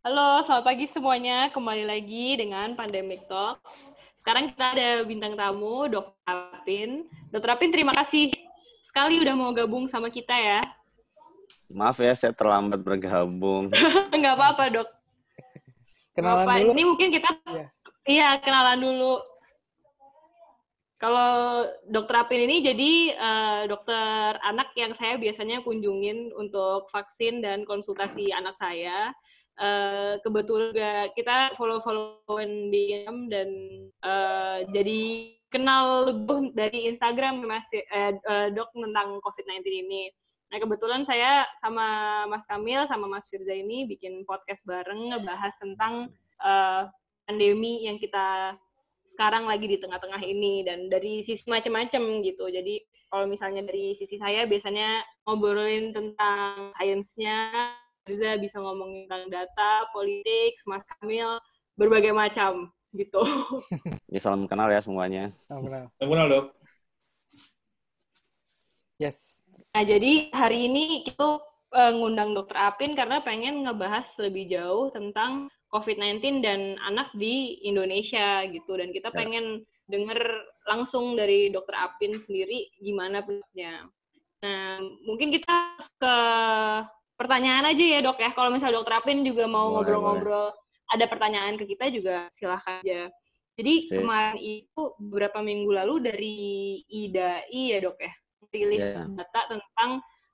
[0.00, 1.52] Halo, selamat pagi semuanya.
[1.52, 3.92] Kembali lagi dengan Pandemic Talks.
[4.16, 6.16] Sekarang kita ada bintang tamu, Dr.
[6.24, 7.04] Apin.
[7.28, 7.52] Dr.
[7.52, 8.32] Apin, terima kasih
[8.80, 10.64] sekali udah mau gabung sama kita ya.
[11.68, 13.68] Maaf ya, saya terlambat bergabung.
[14.16, 14.88] Enggak apa-apa, dok.
[16.16, 16.72] Kenalan apa, dulu.
[16.72, 17.66] Ini mungkin kita, iya,
[18.08, 19.20] iya kenalan dulu.
[20.96, 27.68] Kalau dokter Apin ini jadi uh, dokter anak yang saya biasanya kunjungin untuk vaksin dan
[27.68, 29.12] konsultasi anak saya.
[29.60, 33.48] Uh, kebetulan juga kita follow-followan di Instagram dan
[34.00, 35.00] uh, jadi
[35.52, 40.08] kenal lebih dari Instagram masih uh, uh, dok tentang COVID-19 ini.
[40.48, 41.86] Nah kebetulan saya sama
[42.26, 46.08] Mas Kamil sama Mas Firza ini bikin podcast bareng ngebahas tentang
[46.40, 46.88] uh,
[47.28, 48.56] pandemi yang kita
[49.06, 52.46] sekarang lagi di tengah-tengah ini dan dari sisi macam-macam gitu.
[52.46, 57.74] Jadi kalau misalnya dari sisi saya biasanya ngobrolin tentang sainsnya,
[58.10, 61.38] Riza bisa ngomongin tentang data, politik, Mas Kamil,
[61.78, 63.22] berbagai macam gitu.
[64.10, 65.30] Ya salam kenal ya semuanya.
[65.46, 65.84] Salam kenal.
[65.94, 66.46] Salam kenal dok.
[68.98, 69.40] Yes.
[69.70, 71.38] Nah jadi hari ini kita
[71.72, 78.42] uh, ngundang Dokter Apin karena pengen ngebahas lebih jauh tentang COVID-19 dan anak di Indonesia
[78.50, 79.16] gitu dan kita ya.
[79.16, 80.18] pengen dengar
[80.66, 83.86] langsung dari Dokter Apin sendiri gimana pendapatnya.
[84.40, 86.16] Nah, mungkin kita ke
[87.20, 88.32] pertanyaan aja ya dok ya.
[88.32, 90.56] Kalau misalnya Dokter Apin juga mau ngobrol-ngobrol,
[90.88, 93.12] ada pertanyaan ke kita juga silahkan aja.
[93.60, 94.00] Jadi Sip.
[94.00, 96.36] kemarin itu beberapa minggu lalu dari
[96.88, 98.12] IDAI ya dok ya,
[98.56, 99.04] rilis yeah.
[99.20, 99.90] data tentang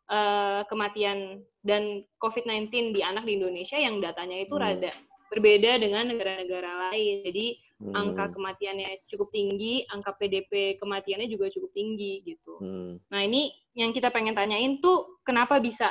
[0.07, 4.63] uh, kematian dan COVID-19 di anak di Indonesia yang datanya itu hmm.
[4.63, 4.93] rada
[5.27, 7.27] berbeda dengan negara-negara lain.
[7.27, 7.47] Jadi
[7.83, 7.99] hmm.
[7.99, 12.63] angka kematiannya cukup tinggi, angka PDP kematiannya juga cukup tinggi gitu.
[12.63, 13.03] Hmm.
[13.11, 15.91] Nah ini yang kita pengen tanyain tuh kenapa bisa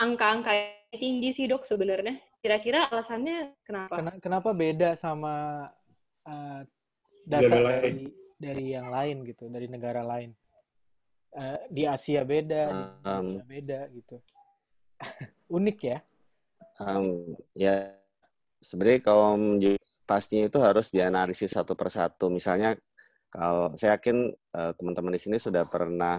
[0.00, 0.52] angka-angka
[0.96, 2.16] tinggi sih dok sebenarnya?
[2.40, 4.16] Kira-kira alasannya kenapa?
[4.16, 5.68] Kenapa beda sama
[6.24, 6.60] uh,
[7.28, 8.08] data dari
[8.40, 10.32] dari yang lain gitu, dari negara lain?
[11.30, 14.16] Uh, di Asia beda, um, di beda gitu.
[15.56, 15.98] Unik ya?
[16.80, 17.92] Um, ya
[18.58, 19.36] sebenarnya kalau
[20.08, 22.32] pastinya itu harus dianalisis satu persatu.
[22.32, 22.74] Misalnya
[23.30, 26.18] kalau saya yakin uh, teman-teman di sini sudah pernah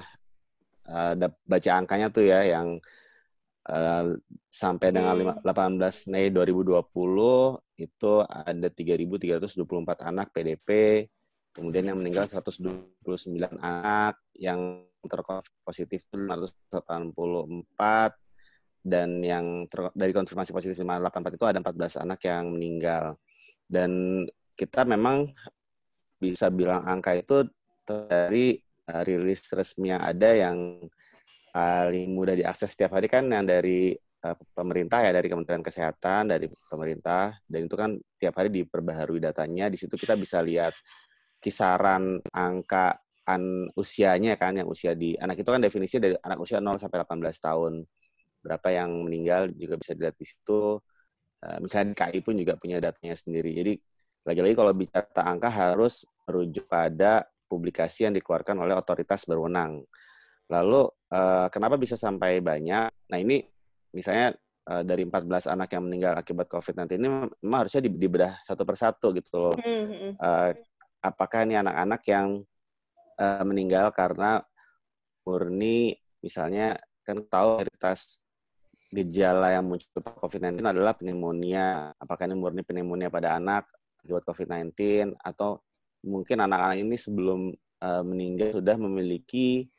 [0.88, 1.14] uh,
[1.44, 2.80] baca angkanya tuh ya yang
[3.70, 4.18] uh,
[4.50, 6.10] sampai dengan 18 hmm.
[6.10, 6.82] Mei 2020
[7.82, 9.58] itu ada 3.324
[10.06, 10.70] anak PDP,
[11.54, 13.02] kemudian yang meninggal 129
[13.62, 17.18] anak, yang terpositif 584,
[18.82, 23.18] dan yang ter, dari konfirmasi positif 584 itu ada 14 anak yang meninggal.
[23.66, 24.26] Dan
[24.58, 25.30] kita memang
[26.22, 27.50] bisa bilang angka itu
[27.86, 30.58] dari uh, rilis resmi yang ada yang
[31.52, 36.48] paling mudah diakses setiap hari kan yang dari uh, pemerintah ya dari Kementerian Kesehatan dari
[36.48, 40.72] pemerintah dan itu kan tiap hari diperbaharui datanya di situ kita bisa lihat
[41.44, 42.98] kisaran angka
[43.28, 47.06] an usianya kan yang usia di anak itu kan definisi dari anak usia 0 sampai
[47.06, 47.74] 18 tahun
[48.42, 50.82] berapa yang meninggal juga bisa dilihat di situ.
[51.42, 53.54] Uh, misalnya KI pun juga punya datanya sendiri.
[53.54, 53.74] Jadi
[54.26, 59.82] lagi-lagi kalau bicara angka harus merujuk pada publikasi yang dikeluarkan oleh otoritas berwenang.
[60.52, 60.82] Lalu
[61.16, 62.92] uh, kenapa bisa sampai banyak?
[63.08, 63.40] Nah ini
[63.96, 64.36] misalnya
[64.68, 67.08] uh, dari 14 anak yang meninggal akibat COVID-19 ini
[67.40, 69.56] memang harusnya dibedah satu persatu gitu loh.
[70.20, 70.52] Uh,
[71.00, 72.28] apakah ini anak-anak yang
[73.16, 74.44] uh, meninggal karena
[75.24, 78.20] murni misalnya kan tahu veritas
[78.92, 81.96] gejala yang muncul COVID-19 adalah pneumonia.
[81.96, 83.72] Apakah ini murni pneumonia pada anak
[84.04, 85.64] akibat COVID-19 atau
[86.04, 89.70] mungkin anak-anak ini sebelum uh, meninggal sudah memiliki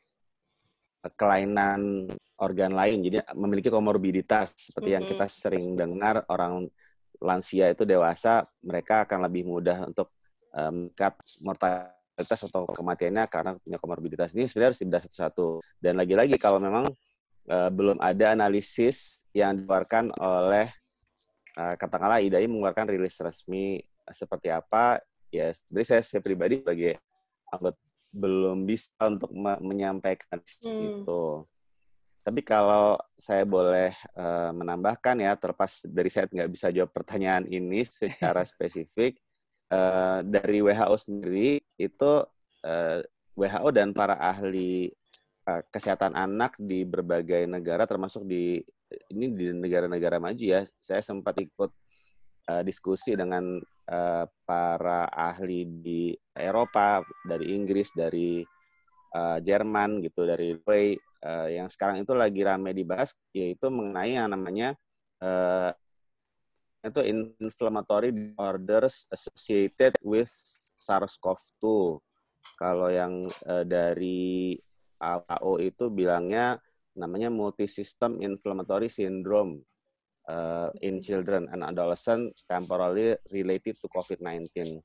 [1.19, 2.07] kelainan
[2.39, 4.95] organ lain, jadi memiliki komorbiditas seperti mm -hmm.
[4.95, 6.67] yang kita sering dengar orang
[7.19, 10.11] lansia itu dewasa mereka akan lebih mudah untuk
[10.55, 10.91] um,
[11.39, 15.47] mortalitas atau kematiannya karena punya komorbiditas ini sebenarnya harus dibedah satu-satu.
[15.79, 16.91] Dan lagi-lagi kalau memang
[17.47, 20.67] uh, belum ada analisis yang dikeluarkan oleh
[21.57, 24.99] uh, katakanlah IDAI mengeluarkan rilis resmi seperti apa
[25.31, 26.99] ya sebenarnya saya, saya pribadi sebagai
[27.49, 27.79] anggota
[28.13, 31.03] belum bisa untuk me menyampaikan hmm.
[31.03, 31.23] itu.
[32.23, 37.83] Tapi kalau saya boleh uh, menambahkan ya, terlepas dari saya nggak bisa jawab pertanyaan ini
[37.83, 39.19] secara spesifik,
[39.73, 42.13] uh, dari WHO sendiri itu
[42.63, 42.99] uh,
[43.35, 44.87] WHO dan para ahli
[45.43, 48.63] Eh, kesehatan anak di berbagai negara termasuk di
[49.11, 51.67] ini di negara-negara maju ya saya sempat ikut
[52.47, 53.59] uh, diskusi dengan
[53.89, 56.01] uh, para ahli di
[56.35, 58.43] Eropa dari Inggris dari
[59.15, 64.29] uh, Jerman gitu dari Way uh, yang sekarang itu lagi ramai dibahas yaitu mengenai yang
[64.31, 64.75] namanya
[65.23, 65.71] uh,
[66.83, 66.99] itu
[67.39, 70.27] inflammatory disorders associated with
[70.83, 71.63] SARS-CoV-2.
[72.59, 74.59] Kalau yang uh, dari
[74.99, 76.59] WHO itu bilangnya
[76.93, 79.63] namanya multisystem inflammatory syndrome
[80.29, 84.79] uh, in children and adolescent temporarily related to COVID-19.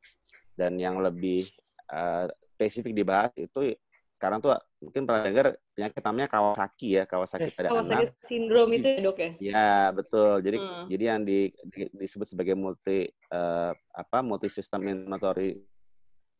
[0.58, 1.46] Dan yang lebih
[1.90, 2.26] uh,
[2.58, 3.79] spesifik dibahas itu
[4.19, 4.50] sekarang tuh
[4.82, 5.46] mungkin pernah dengar
[5.79, 7.55] penyakit namanya Kawasaki ya, Kawasaki yes.
[7.55, 8.19] pada Kawasaki anak.
[8.26, 9.31] syndrome itu ya, Dok ya?
[9.38, 10.32] Ya, betul.
[10.43, 10.85] Jadi hmm.
[10.90, 11.38] jadi yang di,
[11.70, 15.62] di, disebut sebagai multi uh, apa multisystem inflammatory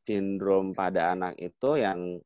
[0.03, 2.19] syndrome pada anak itu yang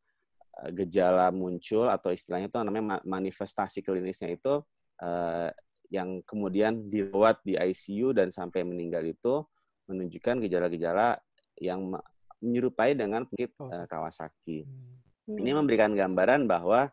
[0.57, 4.65] uh, gejala muncul atau istilahnya itu namanya manifestasi klinisnya itu
[5.05, 5.53] uh,
[5.93, 9.45] yang kemudian dirawat di ICU dan sampai meninggal itu
[9.93, 11.21] menunjukkan gejala-gejala
[11.61, 11.93] yang
[12.41, 14.65] menyerupai dengan penyakit uh, Kawasaki.
[14.65, 15.37] Hmm.
[15.37, 16.89] Ini memberikan gambaran bahwa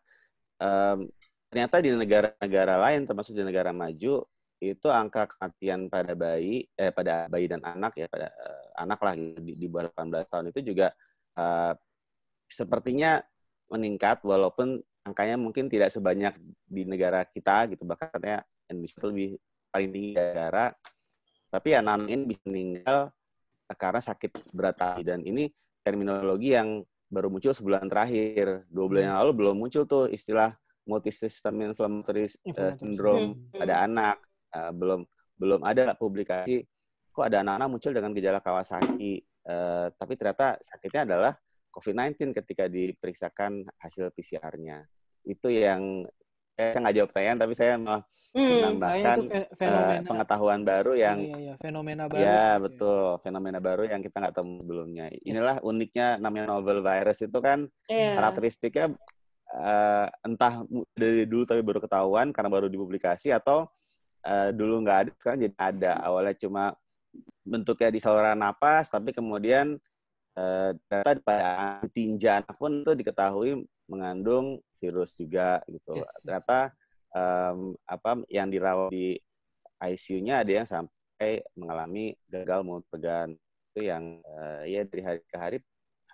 [0.59, 1.07] um,
[1.47, 4.27] ternyata di negara-negara lain, termasuk di negara maju,
[4.59, 9.15] itu angka kematian pada bayi, eh pada bayi dan anak ya pada uh, anak lah
[9.15, 10.91] di, di bawah 18 tahun itu juga
[11.39, 11.71] uh,
[12.51, 13.23] sepertinya
[13.71, 14.75] meningkat walaupun
[15.09, 16.37] angkanya mungkin tidak sebanyak
[16.69, 19.29] di negara kita gitu bahkan katanya Indonesia lebih
[19.69, 20.65] paling tinggi negara
[21.49, 22.99] tapi anak-anak ini bisa meninggal
[23.73, 25.49] karena sakit berat dan ini
[25.81, 28.69] terminologi yang baru muncul sebulan terakhir.
[28.69, 30.53] Dua bulan yang lalu belum muncul tuh istilah
[30.85, 33.57] multisystem inflammatory uh, syndrome hmm.
[33.57, 34.15] pada anak.
[34.49, 35.01] Uh, belum
[35.37, 36.65] belum ada publikasi
[37.09, 39.25] kok ada anak-anak muncul dengan gejala Kawasaki.
[39.49, 41.33] Uh, tapi ternyata sakitnya adalah
[41.73, 44.85] COVID-19 ketika diperiksakan hasil PCR-nya.
[45.25, 46.05] Itu yang
[46.59, 48.03] saya nggak jawab pertanyaan, tapi saya mau
[48.35, 49.17] hmm, menambahkan
[49.63, 52.19] uh, pengetahuan baru yang iya, iya, fenomena baru.
[52.19, 55.07] Ya betul, fenomena baru yang kita nggak tahu sebelumnya.
[55.23, 55.65] Inilah yes.
[55.65, 58.11] uniknya namanya novel virus itu kan yeah.
[58.19, 58.85] karakteristiknya
[59.55, 63.63] uh, entah dari dulu tapi baru ketahuan karena baru dipublikasi atau
[64.27, 65.93] uh, dulu nggak ada sekarang jadi ada.
[66.03, 66.63] Awalnya cuma
[67.47, 69.79] bentuknya di saluran napas, tapi kemudian
[70.37, 75.99] uh, data pada tinja pun itu diketahui mengandung virus juga gitu.
[75.99, 76.19] Yes, yes.
[76.23, 76.59] Ternyata
[77.13, 79.19] um, apa yang dirawat di
[79.79, 83.35] ICU-nya ada yang sampai mengalami gagal mulut pegan
[83.69, 85.57] itu yang uh, ya dari hari ke hari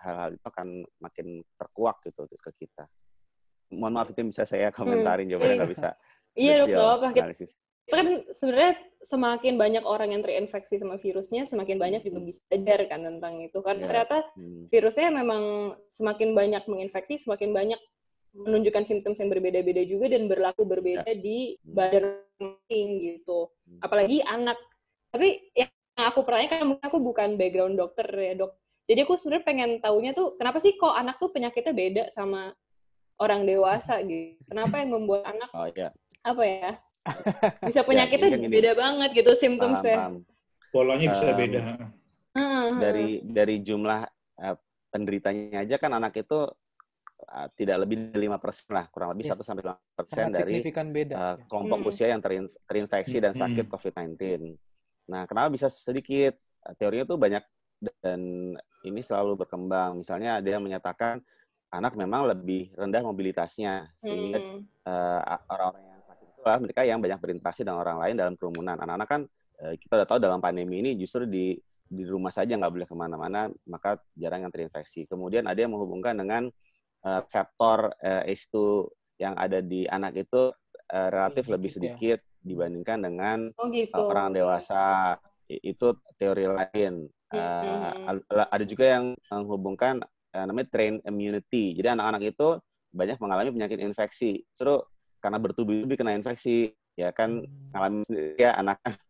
[0.03, 0.67] hal-hal itu akan
[1.01, 2.85] makin terkuak gitu ke kita.
[3.73, 5.31] Mohon maaf itu bisa saya komentarin hmm.
[5.33, 5.89] jawabannya nggak bisa.
[6.35, 7.07] Iya dok, apa
[7.85, 8.73] itu kan sebenarnya
[9.05, 12.27] semakin banyak orang yang terinfeksi sama virusnya, semakin banyak juga hmm.
[12.33, 13.57] bisa belajar kan tentang itu.
[13.61, 13.89] Karena yeah.
[13.89, 14.63] ternyata hmm.
[14.73, 15.43] virusnya memang
[15.85, 17.77] semakin banyak menginfeksi, semakin banyak
[18.35, 21.15] menunjukkan simptom yang berbeda-beda juga dan berlaku berbeda ya.
[21.15, 23.47] di badan masing gitu.
[23.63, 23.79] Hmm.
[23.79, 24.59] Apalagi anak.
[25.15, 28.59] Tapi yang aku pernah kan aku bukan background dokter ya dok.
[28.85, 32.51] Jadi aku sebenarnya pengen taunya tuh kenapa sih kok anak tuh penyakitnya beda sama
[33.17, 34.35] orang dewasa gitu.
[34.51, 35.89] Kenapa yang membuat anak oh, ya.
[36.27, 36.71] apa ya?
[37.69, 40.19] Bisa ya, penyakitnya ya, beda banget gitu simptomnya.
[40.73, 41.61] Polanya bisa um, beda.
[42.81, 44.01] Dari dari jumlah
[44.43, 44.57] uh,
[44.91, 46.49] penderitanya aja kan anak itu
[47.31, 49.47] uh, tidak lebih dari lima persen lah, kurang lebih satu yes.
[49.47, 50.53] sampai lima persen dari
[50.91, 51.15] beda.
[51.15, 51.89] Uh, kelompok hmm.
[51.89, 53.71] usia yang terin, terinfeksi dan sakit hmm.
[53.71, 54.15] COVID-19.
[55.11, 56.35] Nah, kenapa bisa sedikit?
[56.65, 57.43] Uh, teorinya tuh banyak
[58.01, 58.19] dan
[58.85, 59.99] ini selalu berkembang.
[59.99, 61.21] Misalnya ada yang menyatakan
[61.73, 64.87] anak memang lebih rendah mobilitasnya sehingga hmm.
[64.87, 65.21] uh,
[65.51, 68.79] orang-orang yang sakit itu lah mereka yang banyak berinteraksi dengan orang lain dalam kerumunan.
[68.79, 69.21] Anak-anak kan
[69.65, 71.55] uh, kita udah tahu dalam pandemi ini justru di
[71.85, 75.05] di rumah saja nggak boleh ke mana-mana, maka jarang yang terinfeksi.
[75.05, 76.49] Kemudian ada yang menghubungkan dengan
[77.05, 78.55] reseptor uh, ACE2
[79.21, 80.49] yang ada di anak itu
[80.91, 81.75] uh, relatif lebih ya.
[81.77, 82.41] sedikit ya.
[82.41, 84.01] dibandingkan dengan oh, gitu.
[84.01, 85.15] orang dewasa.
[85.45, 87.05] Itu teori lain.
[87.29, 90.01] Uh, ada juga yang menghubungkan
[90.33, 91.77] uh, namanya train immunity.
[91.77, 92.57] Jadi anak-anak itu
[92.95, 94.41] banyak mengalami penyakit infeksi.
[94.57, 94.81] Terus
[95.21, 97.75] karena bertubi-tubi kena infeksi, ya kan hmm.
[97.75, 97.99] mengalami
[98.39, 98.79] ya anak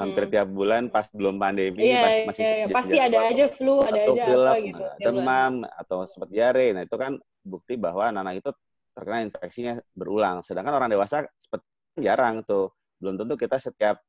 [0.00, 0.32] hampir hmm.
[0.32, 2.68] tiap bulan pas belum pandemi yeah, pas masih yeah, yeah.
[2.68, 6.96] pasti ada aja flu ada aja pilek, apa gitu demam atau seperti diare nah itu
[7.00, 7.12] kan
[7.46, 8.50] bukti bahwa anak-anak itu
[8.90, 11.66] terkena infeksinya berulang sedangkan orang dewasa seperti
[12.02, 14.02] jarang tuh belum tentu kita setiap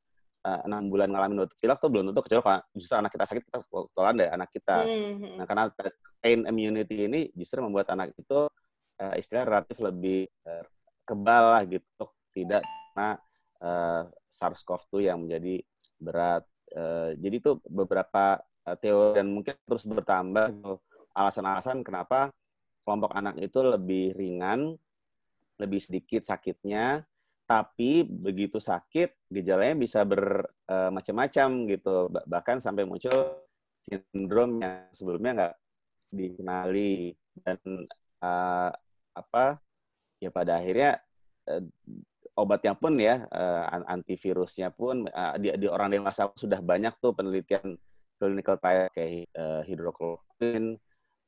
[0.48, 3.44] eh, enam uh, bulan ngalamin batuk pilek tuh belum tentu kecuali justru anak kita sakit
[3.52, 5.38] kita kebetulan deh anak kita hmm.
[5.38, 5.64] nah karena
[6.24, 8.48] pain immunity ini justru membuat anak itu
[9.04, 10.66] uh, istilah relatif lebih uh,
[11.08, 12.64] kebal lah gitu tidak
[12.94, 13.18] karena
[13.62, 15.62] uh, SARS-CoV-2 yang menjadi
[15.98, 16.44] berat.
[16.74, 20.52] Uh, jadi itu beberapa uh, teori dan mungkin terus bertambah
[21.16, 22.30] alasan-alasan kenapa
[22.88, 24.80] kelompok anak itu lebih ringan,
[25.60, 27.04] lebih sedikit sakitnya,
[27.44, 33.44] tapi begitu sakit gejalanya bisa bermacam-macam uh, gitu, bahkan sampai muncul
[33.84, 35.56] sindrom yang sebelumnya nggak
[36.16, 37.12] dikenali.
[37.44, 37.60] Dan
[38.24, 38.72] uh,
[39.12, 39.60] apa
[40.24, 41.04] ya pada akhirnya
[41.52, 41.64] uh,
[42.40, 43.26] obatnya pun ya
[43.90, 45.10] antivirusnya pun
[45.42, 47.74] di, di orang dewasa sudah banyak tuh penelitian
[48.22, 49.26] clinical trial kayak
[49.66, 50.78] hidrokloroquine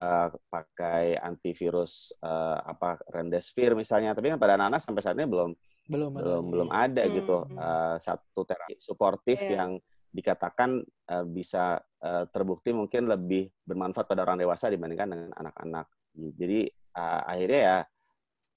[0.03, 5.51] uh, pakai antivirus uh, apa remdesivir misalnya tapi kan pada anak-anak sampai saat ini belum
[5.89, 7.13] belum belum ada, belum ada hmm.
[7.17, 9.63] gitu uh, satu terapi suportif yeah.
[9.63, 9.71] yang
[10.09, 10.81] dikatakan
[11.13, 15.85] uh, bisa uh, terbukti mungkin lebih bermanfaat pada orang dewasa dibandingkan dengan anak-anak
[16.17, 16.65] jadi
[16.97, 17.77] uh, akhirnya ya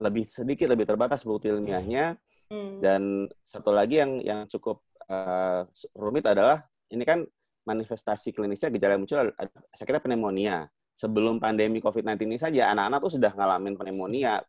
[0.03, 2.17] lebih sedikit lebih terbatas bukti ilmiahnya
[2.49, 2.81] hmm.
[2.81, 5.63] dan satu lagi yang yang cukup uh,
[5.95, 7.25] rumit adalah ini kan
[7.63, 13.13] manifestasi klinisnya gejala yang muncul ada sakitnya pneumonia sebelum pandemi COVID-19 ini saja anak-anak tuh
[13.19, 14.41] sudah ngalamin pneumonia.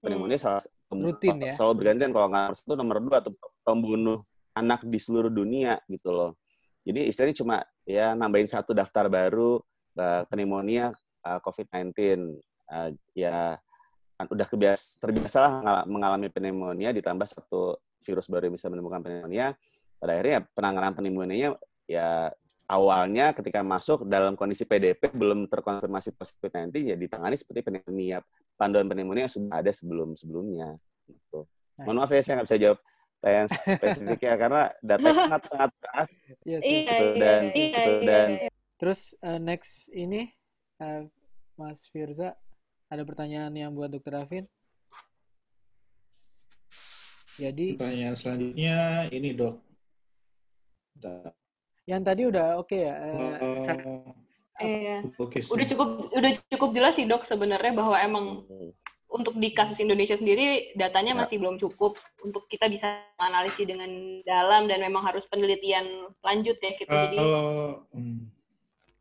[0.00, 0.44] Pneumonia hmm.
[0.44, 0.62] salah
[0.92, 1.52] rutin ya.
[1.52, 2.10] selalu bergantian.
[2.14, 3.32] Kalau nggak satu nomor dua atau
[3.66, 4.22] pembunuh
[4.56, 6.30] anak di seluruh dunia gitu loh.
[6.84, 9.60] Jadi istilahnya cuma ya nambahin satu daftar baru
[10.00, 10.92] uh, pneumonia
[11.24, 11.92] uh, COVID-19
[12.72, 13.60] uh, ya
[14.18, 19.54] Kan udah kebias terbiasa lah mengalami pneumonia ditambah satu virus baru yang bisa menemukan pneumonia.
[19.94, 21.54] Pada akhirnya penanganan pneumonia
[21.86, 22.26] ya
[22.68, 28.20] awalnya ketika masuk dalam kondisi PDP belum terkonfirmasi positif COVID-19 ya ditangani seperti pneumonia
[28.60, 30.76] panduan pneumonia yang sudah ada sebelum sebelumnya
[31.08, 31.48] gitu.
[31.80, 32.78] Mohon maaf ya saya nggak bisa jawab
[33.18, 33.42] tanya
[33.80, 36.10] spesifik ya karena data sangat sangat keras
[36.46, 38.28] yes, iya, gitu, iya, dan iya, gitu, dan
[38.78, 40.30] terus uh, next ini
[40.78, 41.02] uh,
[41.58, 42.38] Mas Firza
[42.88, 44.44] ada pertanyaan yang buat Dokter Afin?
[47.38, 49.62] Jadi pertanyaan selanjutnya ini dok.
[51.88, 52.94] Yang tadi udah oke okay ya.
[53.00, 54.28] Uh,
[54.58, 55.06] Iya.
[55.14, 58.24] Okay, udah cukup udah cukup jelas sih dok sebenarnya bahwa emang
[59.08, 61.18] untuk di kasus Indonesia sendiri datanya ya.
[61.24, 63.88] masih belum cukup untuk kita bisa analisis dengan
[64.26, 66.90] dalam dan memang harus penelitian lanjut ya kita.
[66.90, 67.22] Uh, Jadi
[67.94, 68.20] hmm.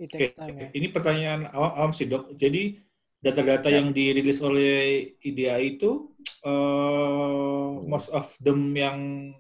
[0.06, 0.30] okay.
[0.32, 0.68] ya.
[0.78, 2.38] Ini pertanyaan awam, awam sih dok.
[2.38, 2.78] Jadi
[3.18, 3.82] data-data ya.
[3.82, 6.14] yang dirilis oleh IDA itu
[6.46, 9.34] uh, most of them yang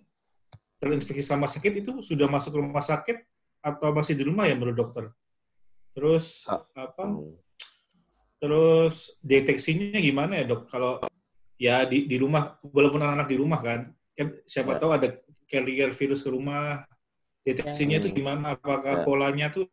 [0.81, 3.36] terinfeksi sama sakit itu sudah masuk rumah sakit
[3.67, 5.11] atau masih di rumah ya menurut dokter?
[5.91, 7.03] Terus apa?
[8.37, 10.71] Terus deteksinya gimana ya dok?
[10.71, 11.01] Kalau
[11.57, 14.79] ya di, di rumah, walaupun anak-anak di rumah kan, kan siapa ya.
[14.79, 15.07] tahu ada
[15.49, 16.85] carrier virus ke rumah,
[17.41, 18.15] deteksinya itu ya.
[18.15, 18.55] gimana?
[18.55, 19.03] Apakah ya.
[19.03, 19.67] polanya tuh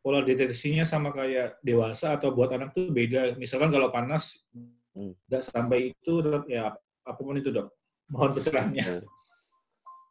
[0.00, 3.34] pola deteksinya sama kayak dewasa atau buat anak tuh beda.
[3.36, 4.46] Misalkan kalau panas
[4.94, 5.12] hmm.
[5.26, 5.50] nggak hmm.
[5.52, 6.72] sampai itu ya
[7.04, 7.74] apa pun itu dok.
[8.08, 8.86] Mohon pencerahannya.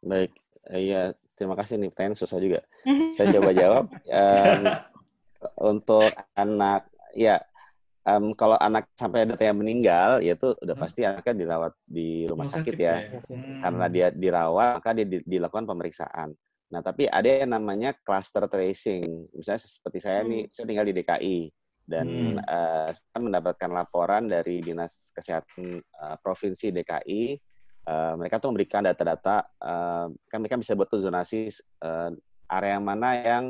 [0.04, 0.30] Baik,
[0.76, 2.60] iya terima kasih nih pertanyaan susah juga.
[3.16, 3.84] Saya coba jawab.
[4.08, 4.62] Um,
[5.70, 7.38] untuk anak, ya
[8.08, 10.82] um, kalau anak sampai ada yang meninggal, ya itu udah hmm.
[10.82, 12.94] pasti anaknya dirawat di rumah, sakit, sakit ya.
[13.04, 13.20] ya.
[13.20, 13.60] Hmm.
[13.62, 16.32] Karena dia dirawat, maka dia dilakukan pemeriksaan.
[16.66, 19.30] Nah, tapi ada yang namanya cluster tracing.
[19.30, 20.28] Misalnya seperti saya hmm.
[20.30, 21.38] nih, saya tinggal di DKI
[21.86, 22.42] dan hmm.
[22.42, 27.22] uh, saya mendapatkan laporan dari Dinas Kesehatan uh, Provinsi DKI.
[27.86, 31.46] Uh, mereka tuh memberikan data-data, uh, kan mereka bisa buat tuh zonasi
[31.86, 32.10] uh,
[32.50, 33.44] area mana yang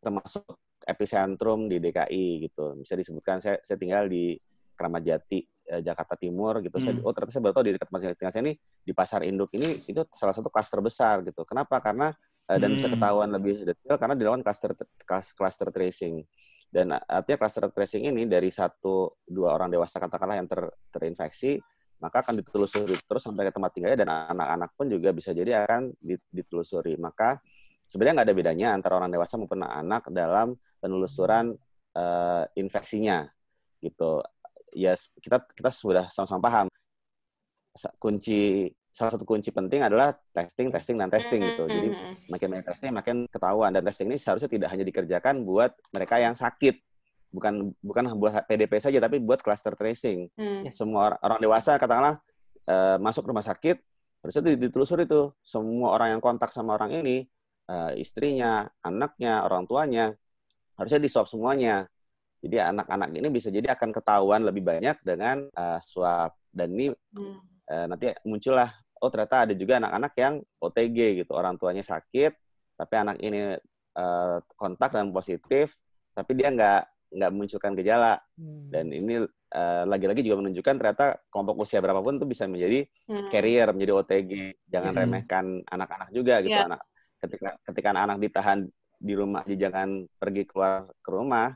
[0.00, 0.44] termasuk
[0.88, 2.80] epicentrum di DKI gitu.
[2.80, 4.40] Bisa disebutkan saya, saya tinggal di
[4.72, 5.44] Keramat Jati,
[5.84, 6.80] Jakarta Timur gitu.
[6.80, 6.84] Hmm.
[6.86, 9.84] Saya, oh ternyata saya baru tahu di dekat masjid saya ini di pasar induk ini
[9.84, 11.44] itu salah satu klaster besar gitu.
[11.44, 11.76] Kenapa?
[11.76, 12.08] Karena
[12.48, 12.76] Eh, dan hmm.
[12.80, 14.72] bisa ketahuan lebih detail karena dilakukan cluster
[15.36, 16.24] cluster tracing
[16.72, 21.60] dan artinya cluster tracing ini dari satu dua orang dewasa katakanlah yang ter, terinfeksi
[21.98, 25.94] maka akan ditelusuri terus sampai ke tempat tinggalnya dan anak-anak pun juga bisa jadi akan
[26.30, 26.94] ditelusuri.
[26.98, 27.42] Maka
[27.90, 31.56] sebenarnya nggak ada bedanya antara orang dewasa maupun anak dalam penelusuran
[31.98, 33.26] uh, infeksinya
[33.82, 34.22] gitu.
[34.74, 36.66] Ya kita kita sudah sama-sama paham.
[37.98, 41.70] Kunci salah satu kunci penting adalah testing, testing, dan testing gitu.
[41.70, 41.88] Jadi
[42.26, 43.70] makin banyak testing, makin ketahuan.
[43.70, 46.82] Dan testing ini seharusnya tidak hanya dikerjakan buat mereka yang sakit,
[47.28, 50.28] bukan bukan buat PDP saja, tapi buat cluster tracing.
[50.34, 50.64] Hmm.
[50.72, 52.16] Semua orang, orang dewasa katakanlah
[52.68, 53.78] uh, masuk rumah sakit,
[54.24, 57.28] harusnya ditelusuri itu semua orang yang kontak sama orang ini,
[57.68, 60.16] uh, istrinya, anaknya, orang tuanya,
[60.76, 61.86] harusnya di swab semuanya.
[62.38, 66.32] Jadi anak-anak ini bisa jadi akan ketahuan lebih banyak dengan uh, swab.
[66.48, 67.38] Dan ini hmm.
[67.66, 68.70] uh, nanti muncullah
[69.00, 72.34] oh ternyata ada juga anak-anak yang OTG gitu orang tuanya sakit
[72.78, 73.58] tapi anak ini
[73.98, 75.74] uh, kontak dan positif
[76.14, 78.68] tapi dia nggak nggak munculkan gejala hmm.
[78.68, 83.28] dan ini uh, lagi-lagi juga menunjukkan ternyata kelompok usia berapapun itu bisa menjadi hmm.
[83.32, 84.32] carrier menjadi OTG
[84.68, 85.00] jangan hmm.
[85.04, 86.68] remehkan anak-anak juga gitu yeah.
[86.68, 86.80] anak
[87.18, 88.58] ketika ketika anak ditahan
[88.98, 91.54] di rumah jangan pergi keluar ke rumah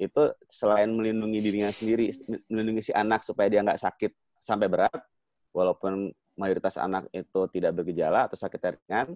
[0.00, 2.10] itu selain melindungi dirinya sendiri
[2.50, 5.00] melindungi si anak supaya dia nggak sakit sampai berat
[5.54, 9.14] walaupun mayoritas anak itu tidak bergejala atau sakit ringan,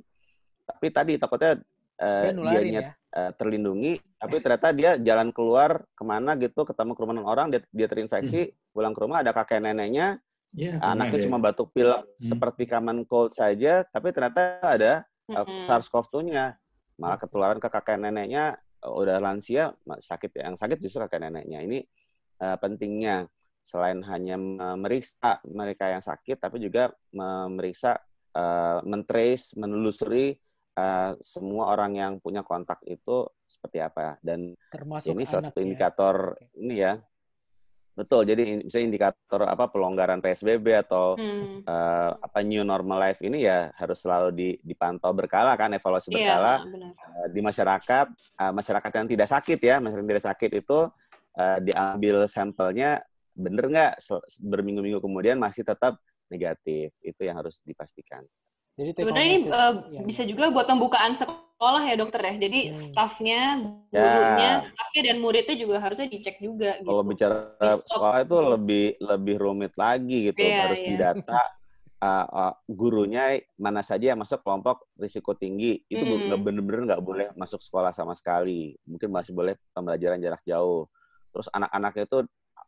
[0.69, 1.59] tapi tadi takutnya
[2.01, 2.91] uh, dia ya?
[3.15, 7.87] uh, terlindungi, tapi ternyata dia jalan keluar ke mana gitu, ketemu kerumunan orang, dia, dia
[7.89, 8.73] terinfeksi, hmm.
[8.75, 10.21] pulang ke rumah ada kakek neneknya,
[10.57, 12.33] Ya, Anaknya cuma batuk pilek hmm.
[12.33, 15.69] seperti common cold saja, tapi ternyata ada hmm.
[15.69, 16.57] SARS-CoV-2-nya.
[16.97, 21.61] Malah ketularan ke kakek neneknya udah lansia sakit yang sakit justru kakek neneknya.
[21.61, 21.79] Ini
[22.41, 23.29] uh, pentingnya
[23.61, 28.01] selain hanya memeriksa mereka yang sakit, tapi juga memeriksa,
[28.33, 30.41] uh, mentrace, menelusuri
[30.77, 34.21] uh, semua orang yang punya kontak itu seperti apa.
[34.23, 35.65] Dan Termasuk ini salah satu ya?
[35.65, 36.47] indikator ya.
[36.61, 36.93] ini ya
[37.97, 41.65] Betul, jadi misalnya indikator apa pelonggaran PSBB atau hmm.
[41.65, 46.55] uh, apa new normal life ini ya harus selalu dipantau berkala kan, evaluasi iya, berkala
[46.69, 48.07] yeah, uh, di masyarakat,
[48.37, 50.79] uh, masyarakat yang tidak sakit ya, masyarakat yang tidak sakit itu
[51.41, 53.01] uh, diambil sampelnya
[53.33, 53.93] bener nggak
[54.45, 55.97] berminggu-minggu kemudian masih tetap
[56.29, 58.29] negatif, itu yang harus dipastikan.
[58.77, 60.01] Jadi sebenarnya ini uh, ya.
[60.05, 62.35] bisa juga buat pembukaan sekolah ya dokter ya.
[62.37, 62.77] Jadi hmm.
[62.77, 63.43] staffnya,
[63.89, 64.69] gurunya, ya.
[64.69, 66.77] staffnya dan muridnya juga harusnya dicek juga.
[66.77, 66.89] Gitu.
[66.93, 70.89] Kalau bicara sekolah itu lebih lebih rumit lagi gitu, ya, harus ya.
[70.93, 71.43] didata
[72.05, 76.45] uh, uh, gurunya mana saja yang masuk kelompok risiko tinggi itu hmm.
[76.45, 78.77] bener-bener nggak boleh masuk sekolah sama sekali.
[78.85, 80.85] Mungkin masih boleh pembelajaran jarak jauh.
[81.33, 82.19] Terus anak-anaknya itu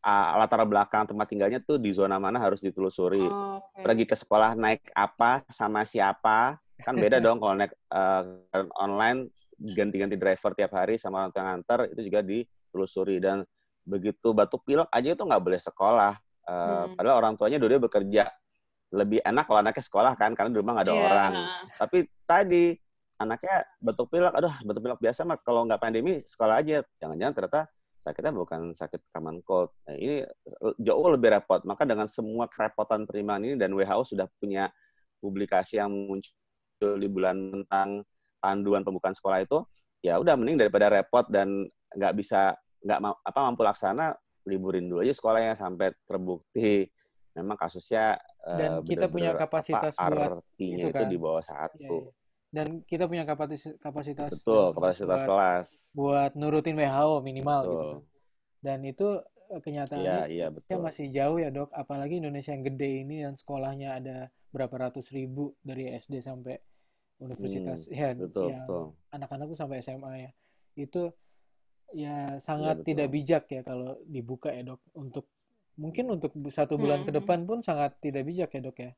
[0.03, 3.23] uh, latar belakang tempat tinggalnya tuh di zona mana harus ditelusuri.
[3.23, 3.83] Oh, okay.
[3.85, 8.23] Pergi ke sekolah naik apa sama siapa kan beda dong kalau naik uh,
[8.79, 13.43] online ganti-ganti driver tiap hari sama orang tua nganter itu juga ditelusuri dan
[13.83, 16.15] begitu batuk pilek aja itu nggak boleh sekolah.
[16.49, 16.97] Uh, hmm.
[16.97, 18.31] Padahal orang tuanya dulu bekerja
[18.89, 21.07] lebih enak kalau anaknya sekolah kan karena di rumah nggak ada yeah.
[21.09, 21.33] orang.
[21.77, 22.65] Tapi tadi
[23.19, 26.85] anaknya batuk pilek, aduh batuk pilek biasa mah kalau nggak pandemi sekolah aja.
[27.03, 27.61] Jangan-jangan ternyata
[27.99, 29.75] sakitnya bukan sakit common cold.
[29.85, 30.23] Nah, ini
[30.79, 31.63] jauh lebih repot.
[31.67, 34.71] Maka dengan semua kerepotan penerimaan ini dan WHO sudah punya
[35.19, 38.07] publikasi yang muncul di bulan tentang
[38.39, 39.59] panduan pembukaan sekolah itu,
[39.99, 44.15] ya udah mending daripada repot dan nggak bisa nggak apa mampu laksana
[44.47, 46.87] liburin dulu aja sekolahnya sampai terbukti
[47.35, 48.15] memang kasusnya
[48.47, 51.03] dan uh, kita punya kapasitas apa, buat itu, kan?
[51.03, 51.83] itu di bawah satu.
[51.83, 55.69] Ya, ya dan kita punya kapasitas kapasitas betul kapasitas buat, kelas.
[55.93, 57.77] buat nurutin WHO minimal betul.
[57.77, 57.99] gitu
[58.59, 59.23] dan itu
[59.55, 61.71] eh, kenyataannya ya, ya, masih jauh ya dok.
[61.71, 64.17] Apalagi Indonesia yang gede ini dan sekolahnya ada
[64.51, 66.59] berapa ratus ribu dari SD sampai
[67.23, 67.87] universitas.
[67.87, 68.83] Hmm, ya betul, ya betul.
[69.15, 70.31] anak-anakku sampai SMA ya.
[70.75, 71.03] Itu
[71.95, 74.83] ya sangat ya, tidak bijak ya kalau dibuka ya dok.
[74.99, 75.31] Untuk
[75.79, 77.09] mungkin untuk satu bulan hmm.
[77.09, 78.93] ke depan pun sangat tidak bijak ya dok ya.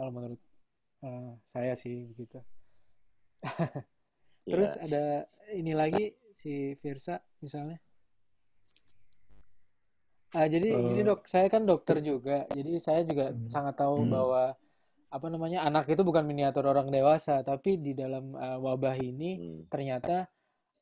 [0.00, 0.40] Kalau menurut
[1.04, 2.40] uh, saya sih begitu
[4.50, 4.84] Terus yeah.
[4.86, 5.04] ada
[5.54, 7.78] ini lagi si Virsa misalnya.
[10.32, 13.52] Ah, jadi uh, gini dok, saya kan dokter juga, jadi saya juga hmm.
[13.52, 14.10] sangat tahu hmm.
[14.10, 14.42] bahwa
[15.12, 19.68] apa namanya anak itu bukan miniatur orang dewasa, tapi di dalam uh, wabah ini hmm.
[19.68, 20.32] ternyata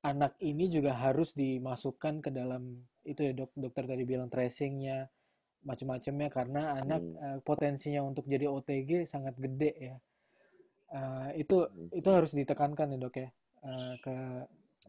[0.06, 5.10] anak ini juga harus dimasukkan ke dalam itu ya dok, dokter tadi bilang tracingnya
[5.66, 7.18] macam-macamnya karena anak hmm.
[7.18, 9.96] uh, potensinya untuk jadi OTG sangat gede ya.
[10.90, 13.30] Uh, itu itu harus ditekankan ya dok ya
[13.62, 14.14] uh, ke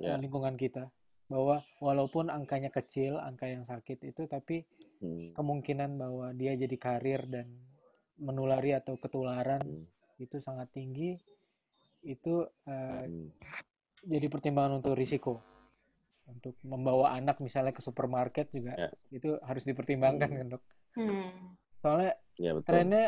[0.01, 0.17] yeah.
[0.17, 0.89] lingkungan kita
[1.31, 4.67] bahwa walaupun angkanya kecil angka yang sakit itu tapi
[4.99, 5.31] hmm.
[5.31, 7.47] kemungkinan bahwa dia jadi karir dan
[8.19, 10.19] menulari atau ketularan hmm.
[10.19, 11.15] itu sangat tinggi
[12.03, 13.31] itu uh, hmm.
[14.03, 15.39] jadi pertimbangan untuk risiko
[16.27, 18.91] untuk membawa anak misalnya ke supermarket juga yeah.
[19.13, 20.37] itu harus dipertimbangkan hmm.
[20.37, 20.63] kan dok
[20.99, 21.29] hmm.
[21.79, 22.67] soalnya ya, betul.
[22.67, 23.05] trennya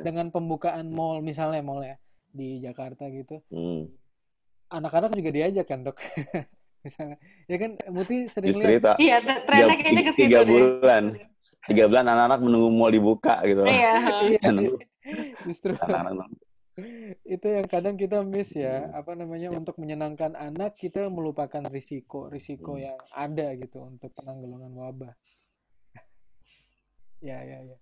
[0.00, 2.00] dengan pembukaan mall misalnya mall ya
[2.36, 3.40] di Jakarta gitu.
[3.48, 3.88] Hmm.
[4.66, 5.96] anak-anak juga diajak kan dok?
[6.86, 7.16] Misalnya.
[7.50, 8.98] Ya kan Muti sering lihat.
[8.98, 11.04] iya trennya kayaknya ke tiga bulan.
[11.66, 13.62] Tiga bulan anak-anak menunggu mau dibuka gitu.
[13.66, 13.94] Iya,
[14.30, 14.40] iya.
[15.46, 15.74] Justru.
[15.78, 16.30] Anak-anak
[17.24, 18.84] itu yang kadang kita miss ya.
[18.84, 19.00] Hmm.
[19.00, 19.56] apa namanya ya.
[19.56, 22.28] untuk menyenangkan anak kita melupakan risiko.
[22.28, 22.82] Risiko hmm.
[22.84, 25.14] yang ada gitu untuk penanggulangan wabah.
[27.24, 27.80] Ya ya ya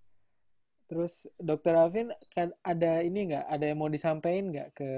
[0.84, 3.44] Terus Dokter Alvin kan ada ini nggak?
[3.48, 4.90] Ada yang mau disampaikan nggak ke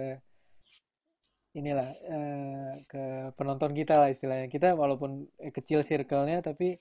[1.57, 4.51] inilah uh, ke penonton kita lah istilahnya.
[4.51, 6.77] Kita walaupun kecil circle-nya tapi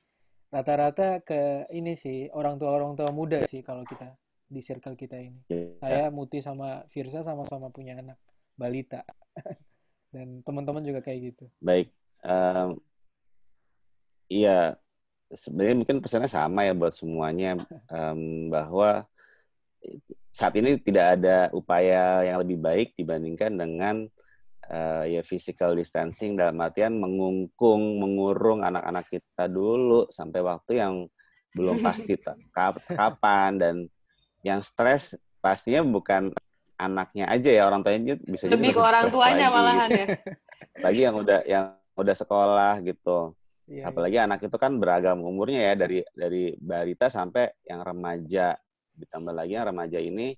[0.51, 4.13] rata-rata ke ini sih orang tua orang tua muda sih kalau kita
[4.45, 5.41] di circle kita ini.
[5.49, 5.75] Yeah.
[5.81, 8.19] Saya Muti sama Firsa sama-sama punya anak
[8.55, 9.03] balita
[10.13, 11.45] dan teman-teman juga kayak gitu.
[11.59, 11.91] Baik.
[12.25, 12.79] Um,
[14.31, 14.79] iya,
[15.33, 17.57] sebenarnya mungkin pesannya sama ya buat semuanya
[17.89, 19.05] um, bahwa
[20.29, 23.95] saat ini tidak ada upaya yang lebih baik dibandingkan dengan
[24.69, 30.93] uh, ya physical distancing dalam artian mengungkung, mengurung anak-anak kita dulu sampai waktu yang
[31.55, 32.19] belum pasti
[32.91, 33.75] kapan dan
[34.43, 36.35] yang stres pastinya bukan
[36.75, 39.55] anaknya aja ya orang tuanya bisa lebih jadi ke orang tuanya lagi.
[39.55, 40.07] malahan ya
[40.83, 43.31] lagi yang udah yang udah sekolah gitu
[43.65, 48.53] Iya, iya, Apalagi anak itu kan beragam umurnya ya dari dari balita sampai yang remaja.
[48.95, 50.31] ditambah lagi yang remaja ini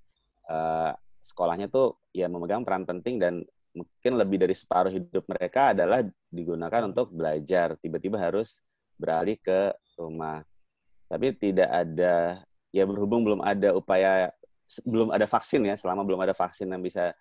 [0.50, 0.90] uh,
[1.22, 6.90] sekolahnya tuh ya memegang peran penting dan mungkin lebih dari separuh hidup mereka adalah digunakan
[6.90, 7.78] untuk belajar.
[7.78, 8.58] Tiba-tiba harus
[8.98, 10.42] beralih ke rumah.
[11.06, 12.42] Tapi tidak ada
[12.74, 14.34] ya berhubung belum ada upaya
[14.82, 17.14] belum ada vaksin ya selama belum ada vaksin yang bisa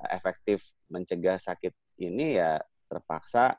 [0.00, 3.58] eh, efektif mencegah sakit ini ya terpaksa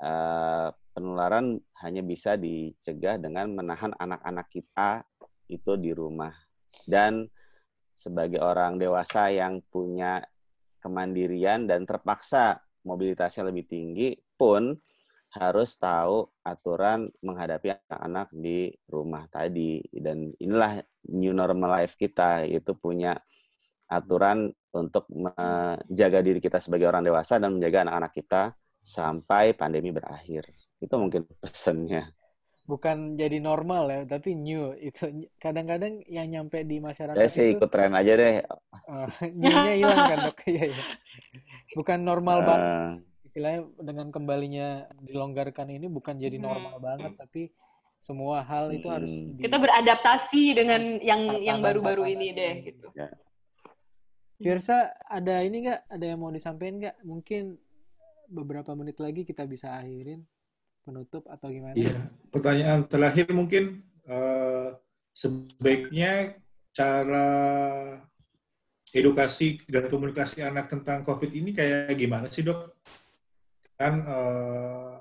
[0.00, 5.02] uh, penularan hanya bisa dicegah dengan menahan anak-anak kita
[5.50, 6.32] itu di rumah.
[6.86, 7.26] Dan
[7.98, 10.22] sebagai orang dewasa yang punya
[10.78, 14.74] kemandirian dan terpaksa mobilitasnya lebih tinggi pun
[15.34, 19.82] harus tahu aturan menghadapi anak-anak di rumah tadi.
[19.90, 20.78] Dan inilah
[21.10, 23.18] new normal life kita itu punya
[23.90, 28.42] aturan untuk menjaga diri kita sebagai orang dewasa dan menjaga anak-anak kita
[28.84, 30.44] sampai pandemi berakhir
[30.84, 32.12] itu mungkin pesannya
[32.64, 37.60] bukan jadi normal ya tapi new itu kadang-kadang yang nyampe di masyarakat saya sih itu,
[37.60, 39.08] ikut tren aja deh uh,
[39.40, 40.84] newnya hilang kan dok ya, ya.
[41.76, 42.68] bukan normal uh, banget
[43.28, 44.68] istilahnya dengan kembalinya
[45.04, 46.44] dilonggarkan ini bukan jadi hmm.
[46.48, 46.84] normal hmm.
[46.88, 47.42] banget tapi
[48.04, 48.94] semua hal itu hmm.
[48.94, 49.40] harus di...
[49.44, 52.86] kita beradaptasi dengan yang yang baru-baru ini deh gitu.
[52.92, 53.08] Ya.
[54.36, 57.56] Firsa ada ini nggak ada yang mau disampaikan nggak mungkin
[58.28, 60.20] beberapa menit lagi kita bisa akhirin
[60.84, 61.74] penutup atau gimana?
[61.74, 64.76] Iya pertanyaan terakhir mungkin uh,
[65.16, 66.36] sebaiknya
[66.74, 67.30] cara
[68.94, 72.74] edukasi dan komunikasi anak tentang COVID ini kayak gimana sih dok?
[73.74, 74.94] kan uh,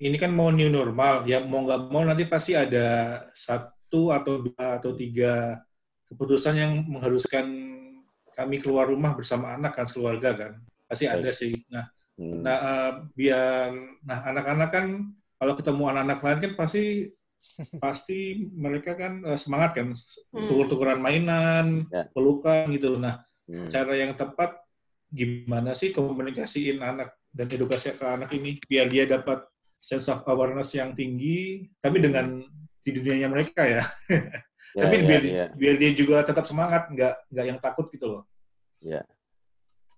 [0.00, 4.78] ini kan mau new normal ya mau nggak mau nanti pasti ada satu atau dua
[4.78, 5.58] atau tiga
[6.06, 7.46] keputusan yang mengharuskan
[8.32, 10.52] kami keluar rumah bersama anak kan keluarga kan
[10.86, 11.90] pasti ada sih nah
[12.20, 12.40] hmm.
[12.44, 13.72] nah uh, biar
[14.04, 14.86] nah anak-anak kan
[15.40, 16.84] kalau ketemu anak-anak lain kan pasti
[17.84, 18.18] pasti
[18.52, 20.48] mereka kan uh, semangat kan hmm.
[20.52, 22.04] tukur-tukuran mainan ya.
[22.12, 23.72] pelukan gitu nah hmm.
[23.72, 24.60] cara yang tepat
[25.10, 29.42] gimana sih komunikasiin anak dan edukasi ke anak ini biar dia dapat
[29.80, 32.44] sense of awareness yang tinggi tapi dengan
[32.80, 33.84] di dunianya mereka ya,
[34.76, 35.46] ya tapi ya, biar ya.
[35.52, 38.22] biar dia juga tetap semangat nggak nggak yang takut gitu loh
[38.80, 39.04] ya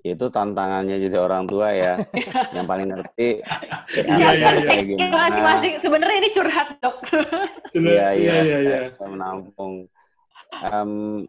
[0.03, 1.95] itu tantangannya jadi orang tua ya
[2.57, 3.38] yang paling ngerti
[4.19, 4.51] iya iya
[4.83, 6.99] iya masing-masing sebenarnya ini curhat dok
[7.79, 8.81] iya iya iya ya.
[8.91, 9.87] saya menampung
[10.59, 11.23] um,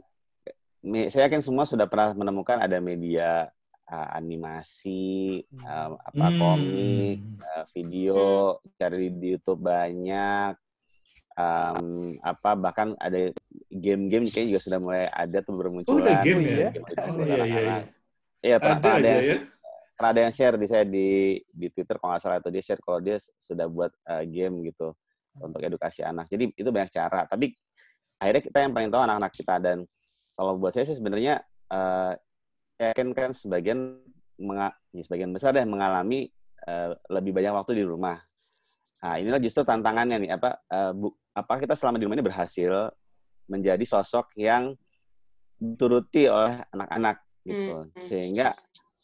[0.83, 3.47] saya yakin semua sudah pernah menemukan ada media
[3.87, 6.39] uh, animasi, uh, apa hmm.
[6.43, 10.59] komik, uh, video, cari di YouTube banyak,
[11.37, 13.31] um, apa bahkan ada
[13.71, 16.19] game-game kayaknya juga sudah mulai ada tuh bermunculan.
[16.19, 16.69] Oh, game ya?
[16.73, 17.77] Game oh, iya, iya, iya.
[18.43, 19.37] Iya, pernah ada, ada yang, ya?
[19.95, 22.81] pernah ada yang share di saya di di Twitter kalau nggak salah itu dia share
[22.83, 24.91] kalau dia sudah buat uh, game gitu
[25.39, 26.27] untuk edukasi anak.
[26.27, 27.23] Jadi itu banyak cara.
[27.23, 27.55] Tapi
[28.19, 29.77] akhirnya kita yang paling tahu anak-anak kita dan
[30.35, 31.39] kalau buat saya sih sebenarnya
[31.71, 32.11] uh,
[32.83, 34.03] yakin kan sebagian
[34.35, 36.27] menga, ya sebagian besar deh mengalami
[36.67, 38.19] uh, lebih banyak waktu di rumah.
[39.03, 42.91] Nah, inilah justru tantangannya nih apa uh, bu, apa kita selama di rumah ini berhasil
[43.47, 44.75] menjadi sosok yang
[45.59, 47.85] dituruti oleh anak-anak gitu.
[47.85, 47.87] Hmm.
[47.91, 48.07] hmm.
[48.07, 48.47] Sehingga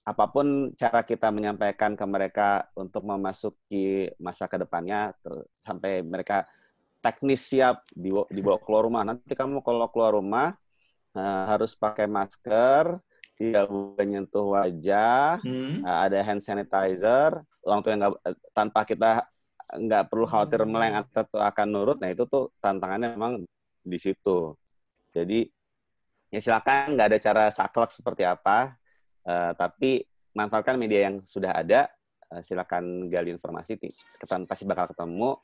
[0.08, 5.14] apa pun cara kita menyampaikan ke mereka untuk memasuki masa ke depannya
[5.62, 6.50] sampai mereka
[7.00, 9.04] teknis siap dibawa, dibawa keluar rumah.
[9.06, 10.58] Nanti kamu kalau keluar rumah
[11.16, 13.00] uh, harus pakai masker,
[13.40, 15.86] tidak boleh nyentuh wajah, hmm.
[15.86, 18.14] uh, ada hand sanitizer, orang tua yang gak,
[18.52, 19.12] tanpa kita
[19.70, 20.72] nggak perlu khawatir hmm.
[20.74, 23.34] meleng atau akan nurut, nah itu tuh tantangannya memang
[23.86, 24.58] di situ.
[25.14, 25.48] Jadi
[26.30, 28.74] ya silakan nggak ada cara saklek seperti apa,
[29.26, 31.90] uh, tapi manfaatkan media yang sudah ada,
[32.32, 33.78] uh, silakan gali informasi,
[34.18, 35.38] ketan pasti bakal ketemu.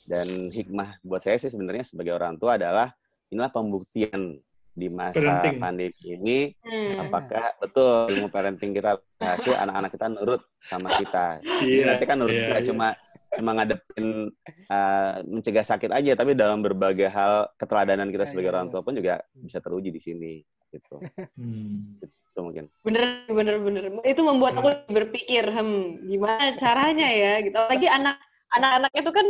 [0.00, 2.90] Dan hikmah buat saya sih sebenarnya sebagai orang tua adalah
[3.30, 5.58] inilah pembuktian di masa parenting.
[5.58, 7.04] pandemi ini hmm.
[7.04, 12.32] apakah betul ilmu parenting kita berhasil anak-anak kita nurut sama kita yeah, nanti kan nurut
[12.32, 12.64] yeah, yeah.
[12.64, 12.88] cuma
[13.38, 14.34] cuma ngadepin
[14.66, 19.22] uh, mencegah sakit aja tapi dalam berbagai hal keteladanan kita sebagai orang tua pun juga
[19.38, 20.32] bisa teruji di sini
[20.70, 20.98] gitu.
[21.38, 21.98] Hmm.
[22.30, 22.64] itu mungkin.
[22.86, 23.82] Bener bener bener.
[24.06, 27.42] Itu membuat aku berpikir hmm gimana caranya ya?
[27.42, 27.58] Gitu.
[27.58, 28.22] Lagi anak
[28.54, 29.26] anak-anak itu kan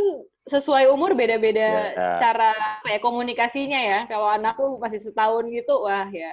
[0.49, 2.17] sesuai umur beda-beda yeah.
[2.21, 2.53] cara
[2.85, 3.99] kayak komunikasinya ya.
[4.05, 6.29] Kalau anakku masih setahun gitu, wah ya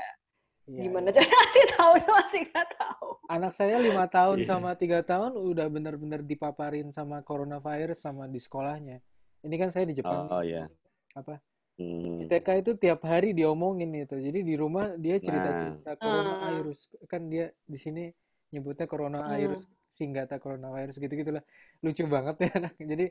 [0.68, 0.84] yeah.
[0.84, 3.08] gimana cara masih tahu masih nggak tahu.
[3.28, 4.48] Anak saya lima tahun yeah.
[4.48, 9.00] sama tiga tahun udah benar-benar dipaparin sama coronavirus sama di sekolahnya.
[9.44, 10.28] Ini kan saya di Jepang.
[10.28, 10.68] Oh, oh iya.
[11.16, 11.40] Apa?
[11.78, 12.26] Hmm.
[12.26, 14.18] TK itu tiap hari diomongin itu.
[14.18, 15.98] Jadi di rumah dia cerita-cerita nah.
[15.98, 16.78] coronavirus.
[17.06, 18.04] Kan dia di sini
[18.50, 19.62] nyebutnya coronavirus.
[19.62, 19.76] Hmm.
[19.94, 21.42] Singgata coronavirus gitu-gitulah.
[21.86, 22.74] Lucu banget ya anak.
[22.82, 23.06] Jadi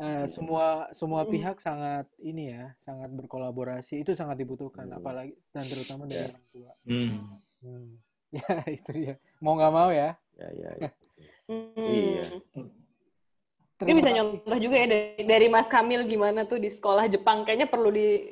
[0.00, 1.30] uh, semua semua hmm.
[1.32, 4.98] pihak sangat ini ya sangat berkolaborasi itu sangat dibutuhkan hmm.
[5.00, 6.30] apalagi dan terutama dari yeah.
[6.30, 7.10] orang tua hmm.
[7.64, 7.90] Hmm.
[8.36, 10.90] ya itu dia mau nggak mau ya ya ya, ya.
[11.50, 11.74] hmm.
[11.76, 12.24] iya
[13.76, 17.68] Ini bisa nyontoh juga ya dari, dari Mas Kamil gimana tuh di sekolah Jepang kayaknya
[17.68, 18.24] perlu di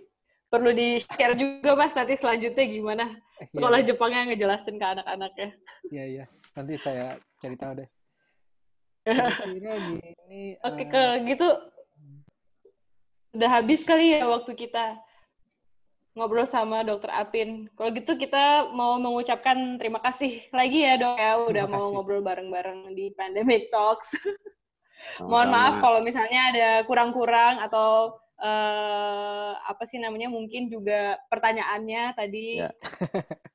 [0.49, 3.05] perlu di share juga mas nanti selanjutnya gimana
[3.43, 3.89] iya, sekolah yeah.
[3.91, 5.49] Jepang yang ngejelasin ke anak-anaknya.
[5.91, 6.25] Iya iya
[6.55, 7.89] nanti saya cari tahu deh.
[9.05, 10.45] Gini.
[10.69, 10.89] Oke uh...
[10.89, 11.49] kalau gitu
[13.35, 14.97] udah habis kali ya waktu kita
[16.15, 17.67] ngobrol sama Dokter Apin.
[17.75, 22.95] Kalau gitu kita mau mengucapkan terima kasih lagi ya dok ya udah mau ngobrol bareng-bareng
[22.95, 24.15] di Pandemic Talks.
[25.21, 32.63] Mohon maaf kalau misalnya ada kurang-kurang atau uh, apa sih namanya mungkin juga pertanyaannya tadi
[32.63, 32.71] ya.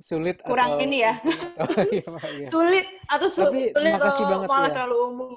[0.00, 0.84] sulit kurang atau...
[0.84, 1.14] ini ya
[1.60, 2.08] oh, iya,
[2.40, 2.48] iya.
[2.48, 4.74] sulit atau su Tapi, sulit makasih banget malah ya.
[4.74, 5.32] terlalu umum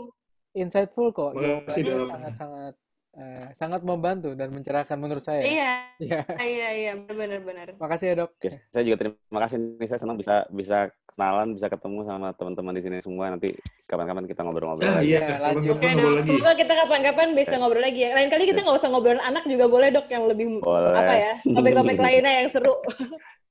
[0.55, 1.35] insightful kok
[1.67, 2.73] sangat sangat
[3.17, 5.45] uh, sangat membantu dan mencerahkan menurut saya.
[5.45, 5.73] Iya.
[6.01, 6.21] Iya,
[6.53, 7.77] iya, iya, benar-benar.
[7.77, 8.29] Makasih ya, Dok.
[8.37, 12.73] Oke, saya juga terima kasih nih, saya senang bisa bisa kenalan, bisa ketemu sama teman-teman
[12.73, 13.25] di sini semua.
[13.33, 13.53] Nanti
[13.85, 14.89] kapan-kapan kita ngobrol-ngobrol.
[14.89, 15.77] Ah, iya, iya, lanjut.
[15.77, 16.25] Oke, dok.
[16.25, 18.11] Semoga kita kapan-kapan bisa ngobrol lagi ya.
[18.17, 20.97] Lain kali kita nggak usah ngobrol anak juga boleh, Dok, yang lebih boleh.
[20.97, 21.33] apa ya?
[21.45, 22.75] Topik-topik lainnya yang seru.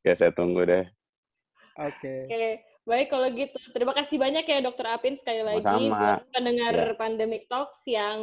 [0.03, 0.85] ya, saya tunggu deh.
[1.81, 2.29] Oke.
[2.29, 2.53] Okay.
[2.83, 3.55] Baik kalau gitu.
[3.71, 5.87] Terima kasih banyak ya Dokter Apin sekali lagi Sama.
[5.87, 6.99] buat pendengar ya.
[6.99, 8.19] Pandemic Talks yang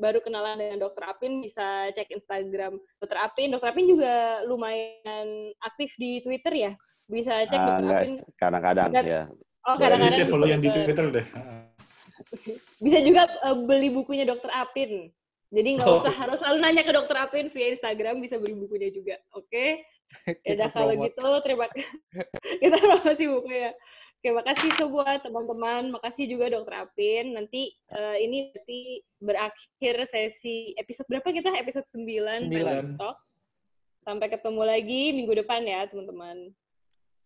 [0.00, 3.52] baru kenalan dengan Dokter Apin bisa cek Instagram Dokter Apin.
[3.52, 6.72] Dokter Apin juga lumayan aktif di Twitter ya.
[7.04, 8.14] Bisa cek uh, Dokter enggak, Apin.
[8.40, 9.22] Kadang-kadang ya.
[9.68, 10.16] Oh kadang-kadang.
[10.16, 11.26] Bisa follow yang di Twitter deh.
[12.84, 15.12] Bisa juga uh, beli bukunya Dokter Apin.
[15.48, 16.00] Jadi nggak oh.
[16.04, 19.16] usah harus selalu nanya ke Dokter Apin via Instagram, bisa beli bukunya juga.
[19.32, 19.48] Oke?
[19.48, 19.68] Okay?
[20.44, 21.68] Ya kalau gitu terima
[22.62, 23.72] kita promosi buku ya.
[24.18, 25.94] Oke, makasih semua teman-teman.
[25.94, 27.38] Makasih juga Dokter Apin.
[27.38, 28.80] Nanti uh, ini berarti
[29.22, 31.54] berakhir sesi episode berapa kita?
[31.54, 32.98] Episode 9, 9.
[32.98, 33.38] Talks.
[34.02, 36.50] Sampai ketemu lagi minggu depan ya, teman-teman.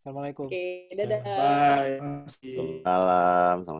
[0.03, 0.53] Assalamualaikum.
[0.53, 1.21] Oke, dadah.
[1.25, 1.97] Bye.
[2.85, 3.64] Salam.